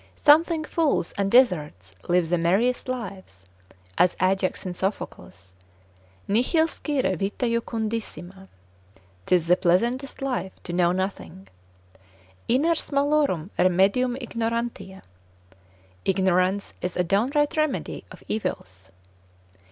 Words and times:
Some 0.15 0.43
think 0.43 0.67
fools 0.67 1.11
and 1.11 1.29
dizzards 1.29 1.93
live 2.09 2.29
the 2.29 2.39
merriest 2.39 2.87
lives, 2.87 3.45
as 3.99 4.17
Ajax 4.19 4.65
in 4.65 4.73
Sophocles, 4.73 5.53
Nihil 6.27 6.67
scire 6.67 7.15
vita 7.15 7.45
jucundissima, 7.45 8.47
'tis 9.27 9.45
the 9.45 9.55
pleasantest 9.55 10.23
life 10.23 10.53
to 10.63 10.73
know 10.73 10.91
nothing; 10.91 11.49
iners 12.49 12.91
malorum 12.91 13.51
remedium 13.59 14.17
ignorantia, 14.19 15.03
ignorance 16.03 16.73
is 16.81 16.97
a 16.97 17.03
downright 17.03 17.55
remedy 17.55 18.03
of 18.09 18.23
evils. 18.27 18.89